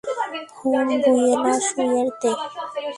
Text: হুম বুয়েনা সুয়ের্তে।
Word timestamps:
হুম 0.57 0.87
বুয়েনা 1.03 1.53
সুয়ের্তে। 1.67 2.29